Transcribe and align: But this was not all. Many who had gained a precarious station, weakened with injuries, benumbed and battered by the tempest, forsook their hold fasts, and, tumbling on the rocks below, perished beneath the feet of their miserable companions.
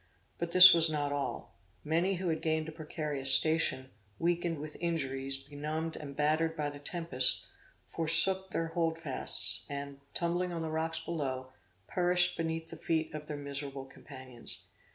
But 0.39 0.51
this 0.51 0.73
was 0.73 0.89
not 0.89 1.11
all. 1.11 1.53
Many 1.83 2.15
who 2.15 2.29
had 2.29 2.41
gained 2.41 2.67
a 2.67 2.71
precarious 2.71 3.31
station, 3.35 3.91
weakened 4.17 4.57
with 4.57 4.75
injuries, 4.79 5.37
benumbed 5.37 5.95
and 5.95 6.15
battered 6.15 6.57
by 6.57 6.71
the 6.71 6.79
tempest, 6.79 7.45
forsook 7.85 8.49
their 8.49 8.69
hold 8.69 8.97
fasts, 8.97 9.63
and, 9.69 9.99
tumbling 10.15 10.51
on 10.51 10.63
the 10.63 10.71
rocks 10.71 10.99
below, 10.99 11.51
perished 11.85 12.35
beneath 12.35 12.71
the 12.71 12.77
feet 12.77 13.13
of 13.13 13.27
their 13.27 13.37
miserable 13.37 13.85
companions. 13.85 14.65